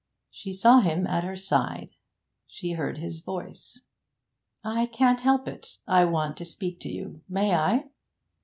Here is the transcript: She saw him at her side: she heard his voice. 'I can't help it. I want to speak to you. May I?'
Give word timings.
She 0.31 0.51
saw 0.55 0.79
him 0.79 1.05
at 1.05 1.23
her 1.23 1.35
side: 1.35 1.89
she 2.47 2.71
heard 2.71 2.97
his 2.97 3.19
voice. 3.19 3.81
'I 4.63 4.87
can't 4.87 5.19
help 5.19 5.47
it. 5.47 5.77
I 5.87 6.05
want 6.05 6.37
to 6.37 6.43
speak 6.45 6.79
to 6.79 6.89
you. 6.89 7.21
May 7.29 7.53
I?' 7.53 7.89